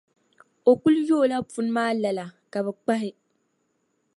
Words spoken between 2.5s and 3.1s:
ka bi kpahi.